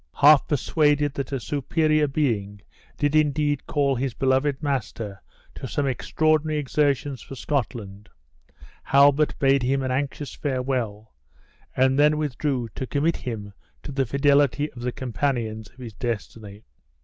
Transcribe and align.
Half 0.15 0.47
persuaded 0.47 1.13
that 1.13 1.31
a 1.31 1.39
Superior 1.39 2.07
Being 2.07 2.63
did 2.97 3.15
indeed 3.15 3.67
call 3.67 3.93
his 3.95 4.15
beloved 4.15 4.63
master 4.63 5.21
to 5.53 5.67
some 5.67 5.85
extraordinary 5.85 6.57
exertions 6.59 7.21
for 7.21 7.35
Scotland, 7.35 8.09
Halbert 8.81 9.37
bade 9.37 9.61
him 9.61 9.83
an 9.83 9.91
anxious 9.91 10.33
farewell, 10.33 11.13
and 11.77 11.99
then 11.99 12.17
withdrew 12.17 12.69
to 12.73 12.87
commit 12.87 13.17
him 13.17 13.53
to 13.83 13.91
the 13.91 14.07
fidelity 14.07 14.71
of 14.71 14.81
the 14.81 14.91
companions 14.91 15.69
of 15.69 15.77
his 15.77 15.93
destiny. 15.93 16.63